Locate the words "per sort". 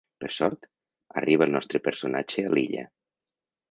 0.23-0.65